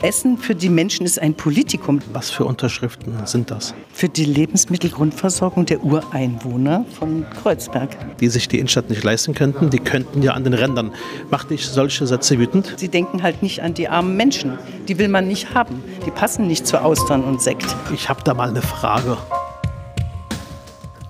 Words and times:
Essen 0.00 0.38
für 0.38 0.54
die 0.54 0.68
Menschen 0.68 1.04
ist 1.04 1.20
ein 1.20 1.34
Politikum. 1.34 1.98
Was 2.12 2.30
für 2.30 2.44
Unterschriften 2.44 3.14
sind 3.26 3.50
das? 3.50 3.74
Für 3.92 4.08
die 4.08 4.24
Lebensmittelgrundversorgung 4.24 5.66
der 5.66 5.82
Ureinwohner 5.82 6.84
von 6.96 7.26
Kreuzberg. 7.42 7.96
Die 8.20 8.28
sich 8.28 8.46
die 8.46 8.58
Innenstadt 8.58 8.90
nicht 8.90 9.02
leisten 9.02 9.34
könnten, 9.34 9.70
die 9.70 9.80
könnten 9.80 10.22
ja 10.22 10.34
an 10.34 10.44
den 10.44 10.54
Rändern. 10.54 10.92
Macht 11.30 11.50
dich 11.50 11.66
solche 11.66 12.06
Sätze 12.06 12.38
wütend? 12.38 12.74
Sie 12.76 12.88
denken 12.88 13.24
halt 13.24 13.42
nicht 13.42 13.60
an 13.62 13.74
die 13.74 13.88
armen 13.88 14.16
Menschen. 14.16 14.56
Die 14.86 14.98
will 14.98 15.08
man 15.08 15.26
nicht 15.26 15.52
haben. 15.54 15.82
Die 16.06 16.12
passen 16.12 16.46
nicht 16.46 16.64
zu 16.64 16.80
Austern 16.80 17.24
und 17.24 17.42
Sekt. 17.42 17.66
Ich 17.92 18.08
habe 18.08 18.22
da 18.22 18.34
mal 18.34 18.50
eine 18.50 18.62
Frage. 18.62 19.16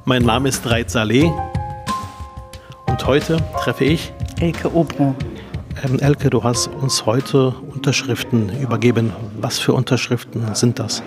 Mein 0.06 0.22
Name 0.22 0.48
ist 0.48 0.64
Reit 0.64 0.90
Saleh 0.90 1.30
und 2.86 3.06
heute 3.06 3.36
treffe 3.62 3.84
ich 3.84 4.14
Elke 4.40 4.74
Obro. 4.74 5.14
Ähm, 5.84 6.00
Elke, 6.00 6.30
du 6.30 6.42
hast 6.42 6.68
uns 6.68 7.06
heute 7.06 7.54
Unterschriften 7.74 8.50
übergeben. 8.60 9.12
Was 9.40 9.58
für 9.58 9.72
Unterschriften 9.72 10.54
sind 10.54 10.78
das? 10.78 11.02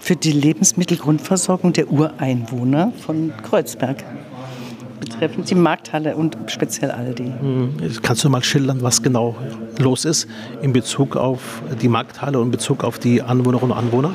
Für 0.00 0.14
die 0.14 0.32
Lebensmittelgrundversorgung 0.32 1.72
der 1.72 1.90
Ureinwohner 1.90 2.92
von 3.04 3.32
Kreuzberg. 3.42 4.04
Betreffend 5.00 5.50
die 5.50 5.54
Markthalle 5.54 6.16
und 6.16 6.36
speziell 6.46 6.90
Aldi. 6.90 7.32
Hm, 7.40 7.76
kannst 8.02 8.22
du 8.24 8.30
mal 8.30 8.42
schildern, 8.44 8.82
was 8.82 9.02
genau 9.02 9.36
los 9.78 10.04
ist 10.04 10.28
in 10.62 10.72
Bezug 10.72 11.16
auf 11.16 11.62
die 11.80 11.88
Markthalle 11.88 12.38
und 12.38 12.46
in 12.46 12.50
Bezug 12.52 12.84
auf 12.84 12.98
die 12.98 13.22
Anwohnerinnen 13.22 13.72
und 13.72 13.78
Anwohner? 13.78 14.14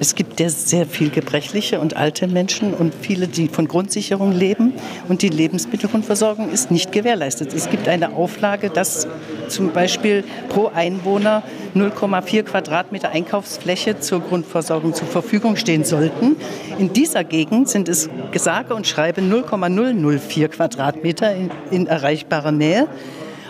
Es 0.00 0.14
gibt 0.14 0.38
sehr 0.38 0.86
viel 0.86 1.10
gebrechliche 1.10 1.80
und 1.80 1.96
alte 1.96 2.26
Menschen 2.26 2.74
und 2.74 2.94
viele, 2.94 3.28
die 3.28 3.48
von 3.48 3.68
Grundsicherung 3.68 4.32
leben 4.32 4.72
und 5.08 5.22
die 5.22 5.28
Lebensmittelgrundversorgung 5.28 6.50
ist 6.50 6.70
nicht 6.70 6.92
gewährleistet. 6.92 7.54
Es 7.54 7.70
gibt 7.70 7.88
eine 7.88 8.14
Auflage, 8.14 8.70
dass 8.70 9.06
zum 9.48 9.72
Beispiel 9.72 10.24
pro 10.48 10.70
Einwohner 10.74 11.42
0,4 11.74 12.42
Quadratmeter 12.42 13.10
Einkaufsfläche 13.10 14.00
zur 14.00 14.20
Grundversorgung 14.20 14.94
zur 14.94 15.08
Verfügung 15.08 15.56
stehen 15.56 15.84
sollten. 15.84 16.36
In 16.78 16.92
dieser 16.92 17.24
Gegend 17.24 17.68
sind 17.68 17.88
es 17.88 18.08
gesage 18.32 18.74
und 18.74 18.86
schreibe 18.86 19.22
0,004 19.22 20.48
Quadratmeter 20.48 21.34
in, 21.34 21.50
in 21.70 21.86
erreichbarer 21.86 22.52
Nähe. 22.52 22.88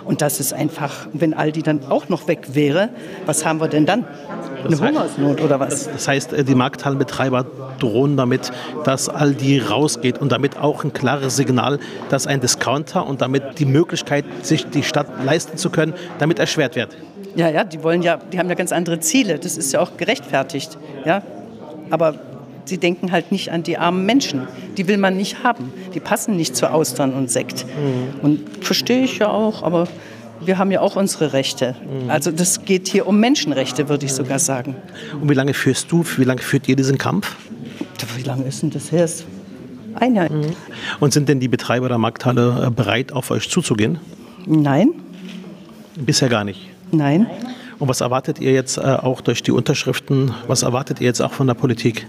Und 0.04 0.22
das 0.22 0.40
ist 0.40 0.52
einfach, 0.52 1.06
wenn 1.12 1.34
Aldi 1.34 1.62
dann 1.62 1.84
auch 1.88 2.08
noch 2.08 2.28
weg 2.28 2.54
wäre, 2.54 2.90
was 3.26 3.44
haben 3.44 3.60
wir 3.60 3.68
denn 3.68 3.86
dann? 3.86 4.04
Eine 4.64 4.78
Hungersnot 4.78 5.40
oder 5.40 5.60
was? 5.60 5.90
Das 5.90 6.08
heißt, 6.08 6.32
äh, 6.32 6.44
die 6.44 6.54
Markthallenbetreiber 6.54 7.46
drohen 7.78 8.16
damit, 8.16 8.50
dass 8.84 9.08
Aldi 9.08 9.60
rausgeht 9.60 10.18
und 10.18 10.32
damit 10.32 10.58
auch 10.58 10.84
ein 10.84 10.92
klares 10.92 11.36
Signal, 11.36 11.78
dass 12.08 12.26
ein 12.26 12.40
Discounter 12.40 13.06
und 13.06 13.20
damit 13.20 13.58
die 13.58 13.66
Möglichkeit, 13.66 14.24
sich 14.42 14.66
die 14.66 14.82
Stadt 14.82 15.06
leisten 15.24 15.56
zu 15.58 15.70
können, 15.70 15.94
damit 16.18 16.38
erschwert 16.38 16.76
wird. 16.76 16.96
Ja, 17.34 17.48
ja, 17.48 17.64
die 17.64 17.82
wollen 17.82 18.02
ja, 18.02 18.18
die 18.32 18.38
haben 18.38 18.48
ja 18.48 18.54
ganz 18.54 18.72
andere 18.72 19.00
Ziele. 19.00 19.38
Das 19.38 19.56
ist 19.56 19.72
ja 19.72 19.80
auch 19.80 19.96
gerechtfertigt. 19.96 20.78
Ja, 21.04 21.22
aber 21.90 22.14
sie 22.64 22.78
denken 22.78 23.12
halt 23.12 23.32
nicht 23.32 23.52
an 23.52 23.62
die 23.62 23.78
armen 23.78 24.06
Menschen. 24.06 24.46
Die 24.76 24.88
will 24.88 24.98
man 24.98 25.16
nicht 25.16 25.42
haben. 25.42 25.72
Die 25.94 26.00
passen 26.00 26.36
nicht 26.36 26.56
zu 26.56 26.70
Austern 26.70 27.12
und 27.12 27.30
Sekt. 27.30 27.66
Mhm. 27.66 28.20
Und 28.20 28.64
verstehe 28.64 29.04
ich 29.04 29.18
ja 29.18 29.28
auch, 29.28 29.62
aber 29.62 29.88
wir 30.40 30.58
haben 30.58 30.70
ja 30.70 30.80
auch 30.80 30.96
unsere 30.96 31.32
Rechte. 31.32 31.74
Mhm. 31.82 32.10
Also 32.10 32.30
das 32.30 32.64
geht 32.64 32.88
hier 32.88 33.06
um 33.06 33.20
Menschenrechte, 33.20 33.88
würde 33.88 34.06
ich 34.06 34.12
sogar 34.12 34.38
sagen. 34.38 34.76
Und 35.20 35.30
wie 35.30 35.34
lange 35.34 35.54
führst 35.54 35.90
du, 35.90 36.04
wie 36.16 36.24
lange 36.24 36.42
führt 36.42 36.68
ihr 36.68 36.76
diesen 36.76 36.98
Kampf? 36.98 37.36
Wie 38.16 38.22
lange 38.22 38.44
ist 38.44 38.62
denn 38.62 38.70
das 38.70 38.92
her? 38.92 39.08
Ein 39.94 40.14
Jahr. 40.14 40.30
Mhm. 40.30 40.54
Und 41.00 41.12
sind 41.12 41.28
denn 41.28 41.40
die 41.40 41.48
Betreiber 41.48 41.88
der 41.88 41.98
Markthalle 41.98 42.66
äh, 42.66 42.70
bereit, 42.70 43.12
auf 43.12 43.30
euch 43.30 43.48
zuzugehen? 43.48 43.98
Nein. 44.46 44.90
Bisher 45.96 46.28
gar 46.28 46.44
nicht? 46.44 46.68
Nein. 46.90 47.26
Und 47.78 47.88
was 47.88 48.00
erwartet 48.00 48.40
ihr 48.40 48.52
jetzt 48.52 48.78
äh, 48.78 48.80
auch 48.80 49.20
durch 49.20 49.42
die 49.42 49.52
Unterschriften, 49.52 50.32
was 50.46 50.62
erwartet 50.62 51.00
ihr 51.00 51.06
jetzt 51.06 51.20
auch 51.20 51.32
von 51.32 51.46
der 51.46 51.54
Politik? 51.54 52.06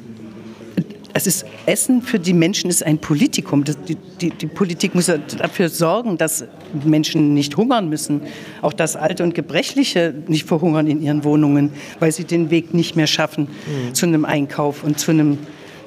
Es 1.18 1.28
ist 1.28 1.46
Essen 1.66 2.02
für 2.02 2.20
die 2.20 2.34
Menschen 2.34 2.70
ist 2.70 2.86
ein 2.86 2.98
Politikum. 2.98 3.64
Die, 3.64 3.96
die, 4.20 4.31
die, 4.31 4.48
Politik 4.48 4.96
muss 4.96 5.06
dafür 5.06 5.70
sorgen, 5.70 6.18
dass 6.18 6.44
Menschen 6.84 7.34
nicht 7.34 7.56
hungern 7.56 7.88
müssen. 7.88 8.20
Auch 8.62 8.74
dass 8.74 8.98
Alte 8.98 9.24
und 9.24 9.34
Gebrechliche 9.34 10.14
nicht 10.28 10.46
verhungern 10.46 10.88
in 10.88 11.02
ihren 11.02 11.24
Wohnungen, 11.24 11.72
weil 12.00 12.12
sie 12.12 12.25
den 12.25 12.50
Weg 12.52 12.74
nicht 12.74 12.98
mehr 12.98 13.08
schaffen 13.08 13.48
mhm. 13.48 13.94
zu 13.94 14.08
einem 14.08 14.25
Einkauf 14.25 14.84
und 14.84 15.00
zu 15.00 15.12
einem 15.12 15.38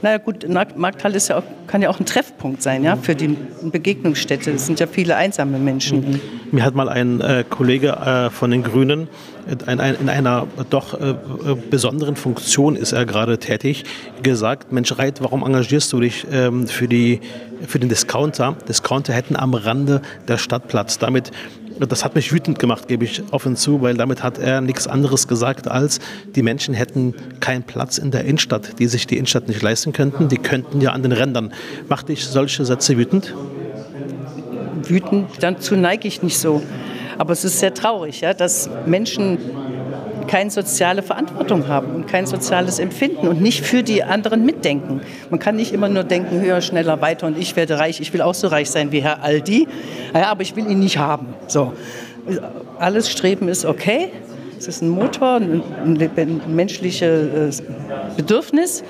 naja 0.03 0.19
gut, 0.19 0.47
Markthalle 0.77 1.17
ist 1.17 1.29
ja 1.29 1.39
auch, 1.39 1.43
kann 1.67 1.83
ja 1.83 1.91
auch 1.91 1.99
ein 1.99 2.07
Treffpunkt 2.07 2.63
sein, 2.63 2.85
ja, 2.85 2.97
für 2.97 3.15
die 3.15 3.37
Begegnungsstätte. 3.63 4.51
Es 4.53 4.67
sind 4.67 4.81
ja 4.81 4.87
viele 4.87 5.17
einsame 5.17 5.59
Menschen. 5.59 6.01
Mhm. 6.01 6.21
Mir 6.53 6.65
hat 6.65 6.75
mal 6.75 6.89
ein 6.89 7.21
äh, 7.21 7.45
Kollege 7.49 7.89
äh, 7.89 8.31
von 8.31 8.51
den 8.51 8.63
Grünen 8.63 9.09
äh, 9.49 9.73
in, 9.73 9.81
in 9.81 10.09
einer 10.09 10.47
doch 10.71 10.99
äh, 10.99 11.15
besonderen 11.71 12.17
Funktion 12.17 12.77
ist 12.77 12.93
er 12.93 13.07
gerade 13.07 13.39
tätig, 13.39 13.85
gesagt, 14.23 14.73
Mensch 14.73 14.97
Reit, 14.99 15.23
warum 15.23 15.43
engagierst 15.43 15.93
du 15.93 16.01
dich 16.01 16.27
ähm, 16.33 16.67
für, 16.67 16.89
die, 16.89 17.21
für 17.67 17.79
den 17.79 17.89
Discounter? 17.89 18.57
Discounter 18.69 19.13
hätten 19.13 19.37
am 19.37 19.55
Rande 19.55 20.01
der 20.27 20.39
Stadt 20.39 20.69
Platz. 20.69 20.99
Damit 20.99 21.33
das 21.87 22.05
hat 22.05 22.15
mich 22.15 22.33
wütend 22.33 22.59
gemacht, 22.59 22.89
gebe 22.89 23.05
ich 23.05 23.23
offen 23.31 23.57
zu, 23.57 23.81
weil 23.83 23.97
damit 23.97 24.23
hat 24.23 24.39
er 24.39 24.61
nichts 24.61 24.87
anderes 24.87 25.29
gesagt, 25.29 25.71
als 25.71 26.01
die 26.35 26.43
Menschen 26.43 26.75
hätten 26.75 27.15
keinen 27.41 27.63
Platz 27.63 27.99
in 27.99 28.11
der 28.11 28.25
Innenstadt, 28.25 28.79
die 28.79 28.87
sich 28.87 29.07
die 29.07 29.17
Innenstadt 29.17 29.49
nicht 29.49 29.63
leisten 29.63 29.93
könnten. 29.93 30.29
Die 30.29 30.39
könnten 30.39 30.81
ja 30.81 30.93
an 30.93 31.03
den 31.03 31.13
Rändern. 31.13 31.53
Macht 31.89 32.09
dich 32.09 32.27
solche 32.27 32.65
Sätze 32.65 32.97
wütend? 32.97 33.35
Wütend, 34.83 35.29
dazu 35.41 35.77
neige 35.77 36.09
ich 36.09 36.23
nicht 36.23 36.39
so. 36.39 36.63
Aber 37.19 37.33
es 37.33 37.45
ist 37.45 37.59
sehr 37.59 37.75
traurig, 37.75 38.21
ja, 38.21 38.33
dass 38.33 38.71
Menschen 38.87 39.39
keine 40.29 40.51
soziale 40.51 41.03
Verantwortung 41.03 41.67
haben 41.67 41.95
und 41.95 42.07
kein 42.07 42.27
soziales 42.27 42.79
Empfinden 42.79 43.27
und 43.27 43.41
nicht 43.41 43.65
für 43.65 43.83
die 43.83 44.05
anderen 44.05 44.45
mitdenken. 44.45 45.01
Man 45.31 45.41
kann 45.41 45.57
nicht 45.57 45.73
immer 45.73 45.89
nur 45.89 46.05
denken, 46.05 46.41
höher, 46.41 46.61
schneller, 46.61 47.01
weiter 47.01 47.27
und 47.27 47.37
ich 47.37 47.57
werde 47.57 47.79
reich, 47.79 48.01
ich 48.01 48.13
will 48.13 48.23
auch 48.23 48.35
so 48.35 48.47
reich 48.47 48.71
sein 48.71 48.93
wie 48.93 49.01
Herr 49.01 49.25
Aldi, 49.25 49.67
ja, 50.15 50.31
aber 50.31 50.43
ich 50.43 50.55
will 50.55 50.71
ihn 50.71 50.79
nicht 50.79 50.99
haben. 50.99 51.35
So. 51.49 51.73
Alles 52.79 53.11
Streben 53.11 53.49
ist 53.49 53.65
okay, 53.65 54.11
es 54.59 54.69
ist 54.69 54.83
ein 54.83 54.91
Motor, 54.91 55.37
ein, 55.37 55.63
ein 56.17 56.41
menschliches 56.49 57.61
äh, 57.61 57.63
Bedürfnis. 58.17 58.83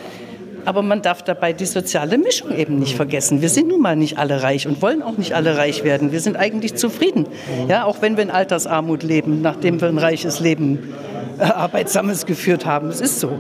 Aber 0.65 0.83
man 0.83 1.01
darf 1.01 1.23
dabei 1.23 1.55
die 1.55 1.65
soziale 1.65 2.19
Mischung 2.19 2.55
eben 2.55 2.79
nicht 2.79 2.95
vergessen. 2.95 3.41
Wir 3.41 3.49
sind 3.49 3.69
nun 3.69 3.81
mal 3.81 3.97
nicht 3.97 4.19
alle 4.19 4.43
reich 4.43 4.67
und 4.67 4.83
wollen 4.83 5.03
auch 5.03 5.17
nicht 5.17 5.35
alle 5.35 5.57
reich 5.57 5.83
werden. 5.85 6.13
Wir 6.13 6.21
sind 6.21 6.37
eigentlich 6.37 6.75
zufrieden. 6.75 7.27
Ja, 7.69 7.85
auch 7.85 8.03
wenn 8.03 8.17
wir 8.17 8.25
in 8.25 8.31
Altersarmut 8.31 9.03
leben, 9.03 9.41
nachdem 9.41 9.81
wir 9.81 9.89
ein 9.89 9.97
reiches 9.97 10.41
Leben 10.41 10.93
Arbeitsames 11.39 12.27
geführt 12.27 12.67
haben. 12.67 12.89
Es 12.89 13.01
ist 13.01 13.21
so. 13.21 13.39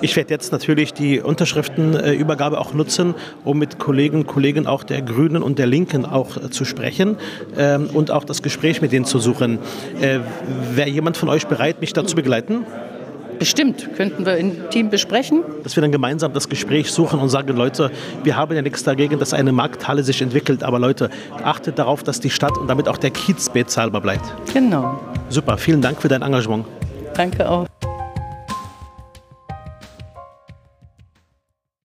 Ich 0.00 0.16
werde 0.16 0.32
jetzt 0.32 0.52
natürlich 0.52 0.92
die 0.92 1.20
Unterschriftenübergabe 1.20 2.58
auch 2.58 2.72
nutzen, 2.72 3.14
um 3.44 3.58
mit 3.58 3.78
Kollegen 3.78 4.18
und 4.18 4.26
Kollegen 4.26 4.66
auch 4.66 4.82
der 4.82 5.02
Grünen 5.02 5.42
und 5.42 5.58
der 5.58 5.66
Linken 5.66 6.06
auch 6.06 6.36
äh, 6.36 6.50
zu 6.50 6.64
sprechen 6.64 7.16
ähm, 7.56 7.90
und 7.92 8.10
auch 8.10 8.24
das 8.24 8.42
Gespräch 8.42 8.80
mit 8.80 8.92
denen 8.92 9.04
zu 9.04 9.18
suchen. 9.18 9.58
Äh, 10.00 10.20
Wäre 10.74 10.88
jemand 10.88 11.16
von 11.16 11.28
euch 11.28 11.46
bereit, 11.46 11.80
mich 11.80 11.92
dazu 11.92 12.16
begleiten? 12.16 12.64
Bestimmt, 13.40 13.88
könnten 13.96 14.26
wir 14.26 14.36
im 14.36 14.68
Team 14.68 14.90
besprechen. 14.90 15.42
Dass 15.62 15.74
wir 15.74 15.80
dann 15.80 15.92
gemeinsam 15.92 16.34
das 16.34 16.50
Gespräch 16.50 16.90
suchen 16.90 17.20
und 17.20 17.30
sagen, 17.30 17.56
Leute, 17.56 17.90
wir 18.22 18.36
haben 18.36 18.54
ja 18.54 18.60
nichts 18.60 18.82
dagegen, 18.82 19.18
dass 19.18 19.32
eine 19.32 19.50
Markthalle 19.50 20.02
sich 20.02 20.20
entwickelt, 20.20 20.62
aber 20.62 20.78
Leute, 20.78 21.08
achtet 21.42 21.78
darauf, 21.78 22.02
dass 22.02 22.20
die 22.20 22.28
Stadt 22.28 22.58
und 22.58 22.68
damit 22.68 22.86
auch 22.86 22.98
der 22.98 23.10
Kiez 23.10 23.48
bezahlbar 23.48 24.02
bleibt. 24.02 24.30
Genau. 24.52 25.00
Super, 25.30 25.56
vielen 25.56 25.80
Dank 25.80 26.02
für 26.02 26.08
dein 26.08 26.20
Engagement. 26.20 26.66
Danke 27.20 27.46
auch. 27.46 27.69